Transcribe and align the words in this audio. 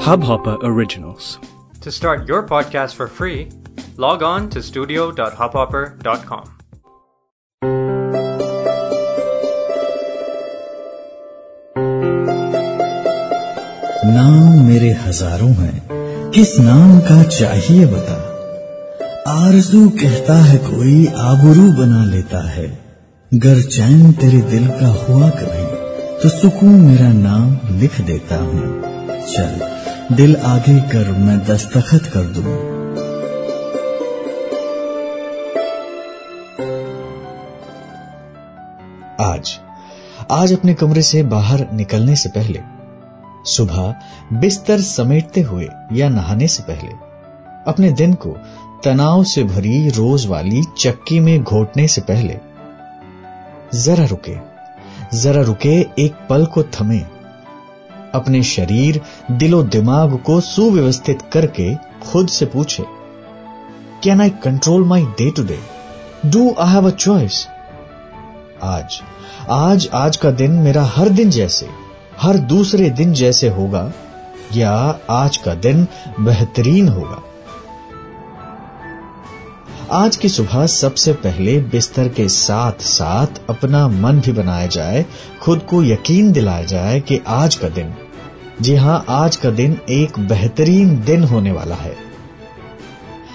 Hubhopper 0.00 0.56
Originals. 0.62 1.38
To 1.80 1.90
start 1.90 2.28
your 2.28 2.46
podcast 2.46 2.94
for 2.94 3.08
free, 3.08 3.50
log 3.96 4.22
on 4.22 4.48
to 4.50 4.62
studio.hubhopper.com. 4.62 6.54
नाम 14.06 14.66
मेरे 14.66 14.90
हज़ारों 14.92 15.50
हैं 15.54 16.30
किस 16.30 16.58
नाम 16.58 16.98
का 17.00 17.22
चाहिए 17.22 17.86
बता 17.86 18.18
आरज़ू 19.30 19.88
कहता 20.02 20.36
है 20.44 20.58
कोई 20.58 21.06
आबरू 21.06 21.72
बना 21.72 22.04
लेता 22.04 22.48
है 22.50 22.66
गर 23.34 23.62
चैन 23.62 24.12
तेरे 24.12 24.40
दिल 24.50 24.68
का 24.68 24.88
हुआ 24.88 25.30
कभी 25.30 25.67
तो 26.22 26.28
सुकून 26.28 26.80
मेरा 26.80 27.08
नाम 27.08 27.58
लिख 27.70 28.00
देता 28.00 28.36
हूँ। 28.36 28.80
चल, 29.26 29.60
दिल 30.16 30.36
आगे 30.36 30.78
कर, 30.80 31.10
मैं 31.12 31.38
दस्तखत 31.44 32.06
कर 32.06 32.24
दूँ। 32.26 32.54
आज 39.20 39.58
आज 40.30 40.52
अपने 40.52 40.74
कमरे 40.74 41.02
से 41.02 41.22
बाहर 41.22 41.66
निकलने 41.72 42.16
से 42.16 42.28
पहले, 42.28 42.60
सुबह 43.46 43.94
बिस्तर 44.32 44.80
समेटते 44.80 45.40
हुए 45.40 45.68
या 45.92 46.08
नहाने 46.08 46.48
से 46.48 46.62
पहले, 46.62 46.92
अपने 47.68 47.92
दिन 47.92 48.14
को 48.14 48.36
तनाव 48.84 49.24
से 49.24 49.44
भरी 49.44 49.88
रोज 49.88 50.26
वाली 50.26 50.62
चक्की 50.78 51.20
में 51.20 51.42
घोटने 51.42 51.88
से 51.88 52.00
पहले, 52.00 52.38
जरा 53.74 54.04
रुके। 54.04 54.57
जरा 55.14 55.42
रुके, 55.42 55.80
एक 55.98 56.14
पल 56.30 56.46
को 56.46 56.62
थमे। 56.62 56.98
अपने 58.14 58.42
शरीर, 58.42 59.00
दिलो 59.30 59.62
दिमाग 59.62 60.18
को 60.18 60.40
सुव्यवस्थित 60.40 61.22
करके 61.32 61.74
खुद 61.74 62.28
से 62.28 62.46
पूछे 62.46 62.84
can 64.04 64.20
I 64.20 64.30
control 64.30 64.84
my 64.84 65.02
day 65.02 65.30
to 65.30 65.44
day 65.44 65.58
do 66.26 66.54
I 66.58 66.72
have 66.72 66.86
a 66.86 66.94
choice 66.94 67.46
आज 68.62 69.00
आज 69.50 69.88
आज 69.94 70.16
का 70.16 70.30
दिन 70.30 70.50
मेरा 70.50 70.84
हर 70.84 71.08
दिन 71.08 71.30
जैसे, 71.30 71.68
हर 72.20 72.36
दूसरे 72.36 72.90
दिन 72.90 73.12
जैसे 73.12 73.48
होगा, 73.48 73.92
या 74.56 74.98
आज 75.10 75.36
का 75.36 75.54
दिन 75.54 75.86
बेहतरीन 76.20 76.88
होगा। 76.88 77.22
आज 79.92 80.16
की 80.16 80.28
सुबह 80.28 80.66
सबसे 80.66 81.12
पहले 81.12 81.56
बिस्तर 81.60 82.08
के 82.08 82.28
साथ 82.28 82.82
साथ 82.82 83.40
अपना 83.50 83.86
मन 83.88 84.20
भी 84.20 84.32
बनाया 84.32 84.66
जाए, 84.66 85.04
खुद 85.40 85.60
को 85.60 85.82
यकीन 85.82 86.32
दिलाया 86.32 86.64
जाए 86.64 86.98
कि 87.00 87.20
आज 87.26 87.54
का 87.54 87.68
दिन, 87.68 87.94
जी 88.60 88.74
हाँ, 88.76 89.04
आज 89.08 89.36
का 89.36 89.50
दिन 89.50 89.78
एक 89.90 90.18
बेहतरीन 90.18 91.00
दिन 91.00 91.24
होने 91.24 91.52
वाला 91.52 91.74
है। 91.74 91.94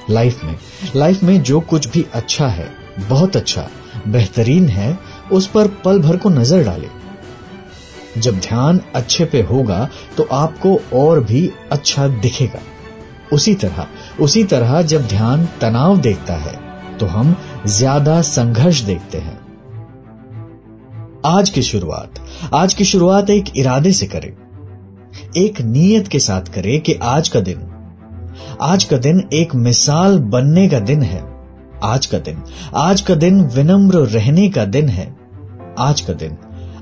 लाइफ 0.09 0.44
में 0.44 0.56
लाइफ 0.96 1.24
में 1.24 1.42
जो 1.44 1.59
कुछ 1.62 1.88
भी 1.88 2.06
अच्छा 2.14 2.48
है, 2.48 2.70
बहुत 3.00 3.36
अच्छा 3.36 3.68
बेहतरीन 4.08 4.68
है, 4.68 4.98
उस 5.31 5.48
पर 5.48 5.68
पल 5.86 6.00
भर 6.00 6.18
को 6.18 6.30
नज़र 6.30 6.64
डाले। 6.64 6.90
जब 8.18 8.40
ध्यान 8.40 8.81
अच्छे 8.96 9.26
पे 9.26 9.42
होगा 9.42 9.88
तो 10.18 10.28
आपको 10.34 10.80
और 10.94 11.24
भी 11.24 11.50
अच्छा 11.72 12.08
दिखेगा। 12.08 12.59
उसी 13.34 13.53
तरह 13.56 13.88
उसी 14.22 14.44
तरह 14.44 14.81
जब 14.84 15.08
ध्यान 15.08 15.48
तनाव 15.62 15.98
देखता 16.02 16.36
है 16.36 16.62
तो 16.98 17.06
हम 17.06 17.36
ज़्यादा 17.67 18.22
संघर्ष 18.22 18.81
देखते 18.81 19.17
हैं। 19.17 19.42
आज 21.25 21.50
की 21.50 21.62
शुरुआत, 21.62 22.20
आज 22.53 22.73
की 22.73 22.86
शुरुआत 22.86 23.30
एक 23.30 23.45
इरादे 23.58 23.92
से 23.92 24.06
करें। 24.06 24.31
एक 25.38 25.62
नीयत 25.62 26.08
के 26.08 26.20
साथ 26.20 26.53
करें 26.53 26.80
कि 26.81 26.94
आज 27.03 27.30
का 27.30 27.40
दिन, 27.40 27.62
आज 28.62 28.84
का 28.84 28.98
दिन 28.98 29.23
एक 29.34 29.56
मिसाल 29.56 30.20
बनने 30.20 30.68
का 30.70 30.80
दिन 30.81 31.02
है। 31.02 31.22
आज 31.84 32.06
का 32.06 32.18
दिन, 32.19 32.41
आज 32.75 33.02
का 33.02 33.16
दिन 33.16 33.41
विनम्र 33.46 34.06
रहने 34.08 34.50
का 34.50 34.66
दिन 34.68 34.90
है। 34.90 35.08
आज 35.79 36.02
का 36.02 36.13
दिन, 36.13 36.38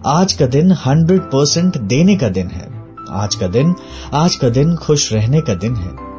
आज 0.07 0.33
का 0.33 0.45
दिन 0.47 0.71
हंड्रेड 0.85 1.21
परसेंट 1.21 1.77
देने 1.77 2.15
का 2.15 2.29
दिन 2.29 2.47
है। 2.49 2.69
आज 3.13 3.35
का 3.35 3.47
दिन, 3.47 3.75
आज 4.13 4.35
का 4.35 4.49
दिन 4.49 4.75
खुश 4.75 5.11
रहने 5.13 5.41
का 5.41 5.53
दिन 5.55 5.75
है। 5.75 6.10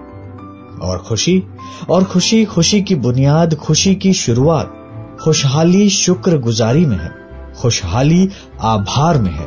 और 0.83 0.99
खुशी 0.99 1.43
और 1.91 2.05
खुशी 2.05 2.45
खुशी 2.45 2.83
की 2.83 2.95
बुनियाद, 2.95 3.55
खुशी 3.55 3.95
की 3.95 4.13
शुरुआत, 4.13 4.79
खुशहाली 5.25 5.91
शुक्र 5.91 6.39
गुजारी 6.39 6.87
में 6.87 6.97
है, 6.97 7.11
खुशहाली 7.61 8.29
आभार 8.61 9.19
में 9.19 9.33
है। 9.33 9.47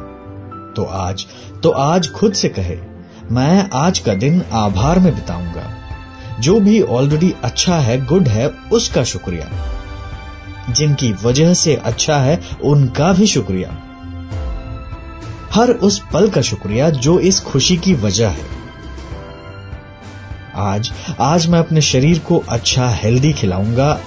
तो 0.73 0.83
आज 0.83 1.25
तो 1.63 1.69
आज 1.69 2.11
खुद 2.11 2.33
से 2.33 2.49
कहे, 2.49 2.77
मैं 3.31 3.69
आज 3.73 3.99
का 3.99 4.13
दिन 4.13 4.43
आभार 4.51 4.99
में 4.99 5.15
बिताऊँगा। 5.15 5.71
जो 6.39 6.59
भी 6.59 6.81
ऑलरेडी 6.81 7.35
अच्छा 7.43 7.75
है 7.75 8.05
गुड 8.05 8.27
है, 8.27 8.47
उसका 8.47 9.03
शुक्रिया। 9.03 9.51
जिनकी 10.73 11.13
वजह 11.13 11.53
से 11.53 11.75
अच्छा 11.75 12.17
है, 12.17 12.41
उनका 12.63 13.13
भी 13.13 13.27
शुक्रिया। 13.27 13.81
हर 15.53 15.69
उस 15.69 16.01
पल 16.13 16.29
का 16.29 16.41
शुक्रिया 16.41 16.89
जो 16.89 17.19
इस 17.19 17.39
खुशी 17.39 17.77
की 17.77 17.93
वजह 17.93 18.29
है। 18.29 18.54
आज 20.55 20.91
आज 21.19 21.47
मैं 21.47 21.59
अपने 21.59 21.81
शरीर 21.81 22.19
को 22.19 22.43
अच्छा 22.49 22.89
हेल्दी 22.89 23.33
खिलाऊँगा। 23.33 23.99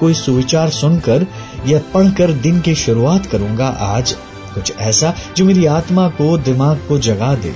कोई 0.00 0.14
सुविचार 0.14 0.70
सुनकर 0.70 1.26
या 1.66 1.80
पढ़कर 1.94 2.32
दिन 2.32 2.60
की 2.60 2.74
शुरुआत 2.74 3.26
करूँगा 3.26 3.68
आज, 3.68 4.12
कुछ 4.54 4.76
ऐसा 4.78 5.14
जो 5.36 5.44
मेरी 5.44 5.66
आत्मा 5.66 6.08
को, 6.08 6.38
दिमाग 6.38 6.84
को 6.88 6.98
जगा 6.98 7.34
दे। 7.34 7.54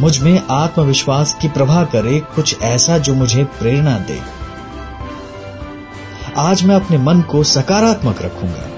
मुझमें 0.00 0.42
आत्मविश्वास 0.50 1.38
की 1.42 1.48
प्रभा 1.48 1.84
करे, 1.84 2.20
कुछ 2.20 2.60
ऐसा 2.62 2.98
जो 2.98 3.14
मुझे 3.14 3.44
प्रेरणा 3.44 3.98
दे। 3.98 4.20
आज 6.36 6.64
मैं 6.64 6.76
अपने 6.76 6.98
मन 6.98 7.20
को 7.20 7.44
सकारात्मक 7.44 8.22
रखूँगा। 8.22 8.70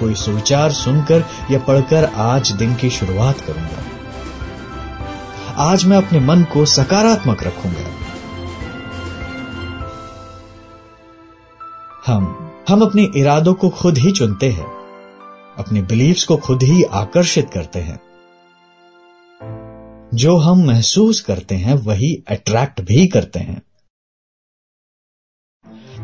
कोई 0.00 0.14
सुविचार 0.14 0.72
सुनकर 0.72 1.24
या 1.50 1.58
पढ़कर 1.58 2.04
आज 2.16 2.52
दिन 2.52 2.74
की 2.74 2.90
शुरुआत 2.90 3.40
करूँगा। 3.40 3.83
आज 5.56 5.84
मैं 5.84 5.96
अपने 5.96 6.20
मन 6.20 6.42
को 6.42 6.64
सकारात्मक 6.64 7.42
रखूँगा। 7.42 7.90
हम 12.06 12.24
हम 12.68 12.82
अपने 12.82 13.02
इरादों 13.16 13.54
को 13.54 13.68
खुद 13.70 13.98
ही 13.98 14.12
चुनते 14.12 14.48
हैं, 14.50 14.66
अपने 15.58 15.82
बिलीव्स 15.82 16.24
को 16.24 16.36
खुद 16.36 16.62
ही 16.62 16.82
आकर्षित 16.82 17.50
करते 17.50 17.78
हैं। 17.78 18.00
जो 20.14 20.36
हम 20.36 20.64
महसूस 20.66 21.20
करते 21.20 21.54
हैं, 21.54 21.74
वही 21.74 22.14
अट्रैक्ट 22.28 22.80
भी 22.80 23.06
करते 23.06 23.38
हैं। 23.38 23.62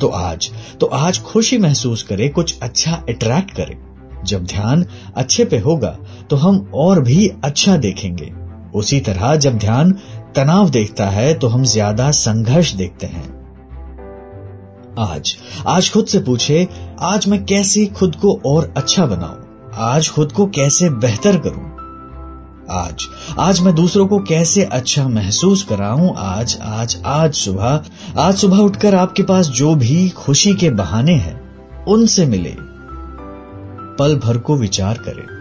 तो 0.01 0.09
आज 0.09 0.51
तो 0.81 0.87
आज 0.87 1.23
खुशी 1.23 1.59
महसूस 1.59 2.03
करे, 2.03 2.29
कुछ 2.29 2.61
अच्छा 2.61 2.93
अट्रैक्ट 3.09 3.51
करे। 3.51 3.79
जब 4.25 4.45
ध्यान 4.45 4.87
अच्छे 5.17 5.45
पे 5.45 5.59
होगा 5.59 5.97
तो 6.31 6.37
हम 6.37 6.71
और 6.75 7.01
भी 7.01 7.29
अच्छा 7.45 7.77
देखेंगे। 7.77 8.40
उसी 8.75 9.01
तरह 9.01 9.35
जब 9.37 9.59
ध्यान 9.59 9.93
तनाव 10.37 10.71
देखता 10.71 11.07
है 11.07 11.33
तो 11.35 11.49
हम 11.49 11.65
ज़्यादा 11.65 12.11
संघर्ष 12.11 12.73
देखते 12.73 13.07
हैं। 13.07 13.29
आज 14.99 15.37
आज 15.67 15.91
खुद 15.93 16.07
से 16.07 16.19
पूछे, 16.19 16.69
आज 17.01 17.29
मैं 17.29 17.45
कैसे 17.45 17.87
खुद 17.87 18.17
को 18.17 18.41
और 18.47 18.73
अच्छा 18.77 19.07
बनाऊँ? 19.07 19.71
आज 19.75 20.09
खुद 20.09 20.33
को 20.33 20.47
कैसे 20.47 20.91
बेहतर 20.91 21.39
करूँ? 21.39 21.67
आज 22.71 23.07
आज 23.39 23.61
मैं 23.61 23.75
दूसरों 23.75 24.07
को 24.07 24.19
कैसे 24.19 24.65
अच्छा 24.65 25.09
महसूस 25.09 25.63
कराऊं? 25.63 26.15
आज 26.17 26.59
आज 26.63 26.97
आज 27.07 27.35
सुबह 27.35 27.83
आज 28.19 28.35
सुबह 28.35 28.57
उठकर 28.57 28.95
आपके 28.95 29.23
पास 29.23 29.47
जो 29.47 29.75
भी 29.75 30.09
खुशी 30.09 30.55
के 30.55 30.71
बहाने 30.71 31.15
हैं, 31.15 31.41
उनसे 31.85 32.27
मिले। 32.27 32.55
पल 33.99 34.17
भर 34.17 34.39
को 34.39 34.57
विचार 34.57 34.99
करें। 34.99 35.40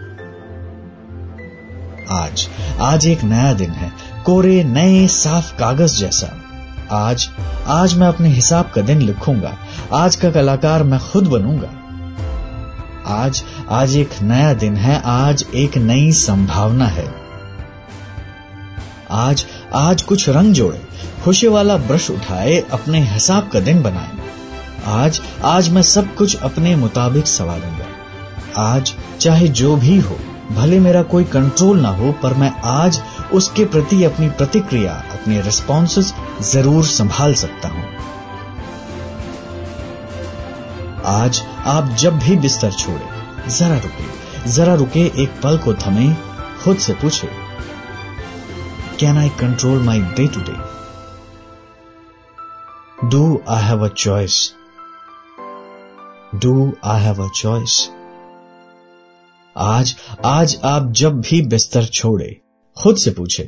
आज। 2.12 2.48
आज 2.80 3.06
एक 3.06 3.24
नया 3.24 3.52
दिन 3.52 3.70
है। 3.70 3.92
कोरे 4.24 4.64
नए 4.64 5.08
साफ़ 5.08 5.58
कागज़ 5.58 5.96
जैसा। 5.96 6.42
आज 6.92 7.30
आज 7.66 7.94
मैं 7.94 8.06
अपने 8.08 8.28
हिसाब 8.28 8.70
का 8.70 8.80
दिन 8.80 9.02
लिखूँगा। 9.02 9.58
आज 9.92 10.16
का 10.16 10.30
कलाकार 10.30 10.82
मैं 10.82 11.00
खुद 11.00 11.26
बनूँगा। 11.26 11.68
आज 13.06 13.44
आज 13.70 13.96
एक 13.96 14.10
नया 14.22 14.54
दिन 14.54 14.76
है। 14.76 15.02
आज 15.04 15.44
एक 15.54 15.76
नई 15.76 16.12
संभावना 16.12 16.86
है। 16.86 17.14
आज 19.10 19.46
आज 19.74 20.02
कुछ 20.02 20.28
रंग 20.28 20.54
जोड़े। 20.54 20.82
खुशी 21.24 21.48
वाला 21.48 21.76
ब्रश 21.76 22.10
उठाए, 22.10 22.64
अपने 22.72 23.12
हिसाब 23.12 23.48
का 23.48 23.60
दिन 23.60 23.82
बनाए। 23.82 24.10
आज 24.86 25.20
आज 25.44 25.68
मैं 25.68 25.82
सब 25.82 26.14
कुछ 26.14 26.36
अपने 26.36 26.76
मुताबिक 26.76 27.26
संवारूँगा। 27.26 27.86
आज, 28.56 28.94
चाहे 29.20 29.48
जो 29.48 29.76
भी 29.76 30.00
हो। 30.00 30.18
भले 30.50 30.78
मेरा 30.80 31.02
कोई 31.02 31.24
कंट्रोल 31.24 31.80
ना 31.80 31.88
हो, 31.88 32.12
पर 32.12 32.34
मैं 32.34 32.52
आज 32.66 33.00
उसके 33.34 33.64
प्रति 33.64 34.02
अपनी 34.04 34.28
प्रतिक्रिया, 34.30 34.92
अपने 35.12 35.40
रिस्पॉन्सेस 35.42 36.12
ज़रूर 36.42 36.84
संभाल 36.86 37.34
सकता 37.34 37.68
हूँ। 37.68 37.84
आज 41.06 41.42
आप 41.66 41.94
जब 41.98 42.18
भी 42.18 42.36
बिस्तर 42.36 42.72
छोड़े, 42.72 43.06
जरा 43.48 43.76
रुके 43.76 44.50
जरा 44.50 44.74
रुके, 44.74 45.04
एक 45.22 45.40
पल 45.42 45.58
को 45.58 45.74
थमे, 45.74 46.08
खुद 46.62 46.76
से 46.78 46.94
पूछे 46.94 47.28
can 49.00 49.18
I 49.18 49.28
control 49.40 49.82
my 49.82 50.00
day 50.16 50.26
to 50.28 50.40
day 50.40 50.56
do 53.08 53.22
I 53.48 53.62
have 53.64 53.84
a 53.84 53.88
choice 53.88 54.34
do 56.34 56.72
I 56.84 57.02
have 57.02 57.24
a 57.24 57.28
choice 57.34 57.90
आज 59.56 59.94
आज 60.24 60.56
आप 60.64 60.90
जब 60.92 61.20
भी 61.20 61.40
बिस्तर 61.42 61.84
छोड़े, 61.84 62.36
खुद 62.76 62.96
से 62.96 63.10
पूछे 63.10 63.44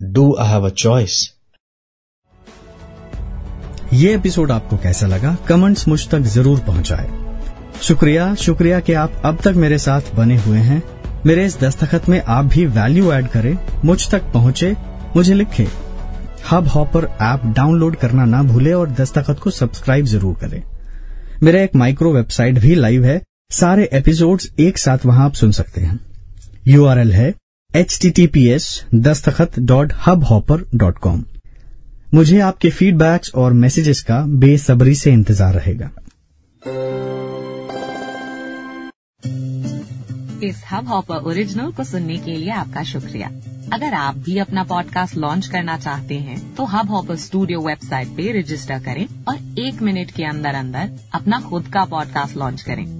do 0.00 0.34
I 0.40 0.48
have 0.48 0.66
a 0.66 0.68
choice 0.72 1.16
ये 3.92 4.14
एपिसोड 4.14 4.50
आपको 4.52 4.76
कैसा 4.76 5.06
लगा? 5.06 5.34
कमेंट्स 5.48 5.86
मुझ 5.88 6.08
तक 6.08 6.20
ज़रूर 6.34 6.60
पहुँचाए। 6.60 7.08
शुक्रिया 7.82 8.34
शुक्रिया 8.34 8.78
कि 8.80 8.92
आप 8.94 9.20
अब 9.24 9.38
तक 9.44 9.54
मेरे 9.56 9.78
साथ 9.78 10.14
बने 10.16 10.36
हुए 10.36 10.58
हैं। 10.58 10.82
मेरे 11.26 11.46
इस 11.46 11.58
दस्तखत 11.60 12.08
में 12.08 12.20
आप 12.20 12.44
भी 12.44 12.66
वैल्यू 12.68 13.12
ऐड 13.12 13.28
करें, 13.28 13.56
मुझ 13.84 14.10
तक 14.10 14.32
पहुँचे, 14.32 14.74
मुझे 15.16 15.34
लिखे। 15.34 15.66
हब 16.50 16.68
हॉपर 16.68 17.04
ऐप 17.22 17.46
डाउनलोड 17.56 17.96
करना 17.96 18.24
ना 18.24 18.42
भूले 18.42 18.72
और 18.72 18.90
दस्तखत 18.90 19.38
को 19.38 19.50
सब्सक्राइब 19.50 20.04
ज़रूर 20.06 20.36
करें। 20.36 20.62
मेरा 21.42 21.60
एक 21.60 21.76
माइक्रो 21.76 22.12
वेबसाइट 22.14 22.58
भी 22.58 22.74
लाइव 22.74 23.04
है 23.04 23.20
सारे 23.50 23.88
एपिसोड्स 23.92 24.48
एक 24.60 24.78
साथ 24.78 25.04
वहाँ 25.06 25.24
आप 25.24 25.34
सुन 25.34 25.52
सकते 25.52 25.80
हैं। 25.80 25.98
यूआरएल 26.68 27.12
है 27.12 27.32
H 27.70 27.98
T 28.02 28.10
T 28.10 28.26
P 28.26 28.46
S 28.48 28.66
दस्तखत 28.96 29.58
dot 29.60 29.92
hub 30.06 30.24
hopper 30.24 30.64
dot 30.74 30.98
com 30.98 31.24
मुझे 32.14 32.38
आपके 32.40 32.70
फीडबैक्स 32.70 33.34
और 33.34 33.52
मैसेजेस 33.54 34.02
का 34.02 34.20
बेसब्री 34.40 34.94
से 34.94 35.12
इंतज़ार 35.12 35.54
रहेगा। 35.54 35.90
इस 40.42 40.62
हब 40.70 40.86
हॉपर 40.88 41.28
ओरिजिनल 41.30 41.72
को 41.72 41.84
सुनने 41.84 42.16
के 42.18 42.36
लिए 42.36 42.50
आपका 42.52 42.82
शुक्रिया। 42.84 43.30
अगर 43.72 43.94
आप 43.94 44.16
भी 44.18 44.38
अपना 44.38 44.64
पॉडकास्ट 44.64 45.16
लॉन्च 45.16 45.46
करना 45.46 45.76
चाहते 45.78 46.14
हैं 46.14 46.38
तो 46.56 46.64
हब 46.66 46.90
हॉपर 46.90 47.16
स्टूडियो 47.16 47.60
वेबसाइट 47.60 48.16
पे 48.16 48.30
रजिस्टर 48.40 48.78
करें 48.84 49.06
और 49.28 49.60
एक 49.60 49.82
मिनट 49.82 50.10
के 50.10 50.24
अंदर 50.26 50.54
अंदर 50.54 50.90
अपना 51.14 51.40
खुद 51.40 51.68
का 51.72 51.84
पॉडकास्ट 51.86 52.36
लॉन्च 52.36 52.62
करें। 52.62 52.99